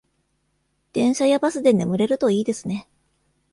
[0.93, 2.87] 電車やバスで眠れるといいですね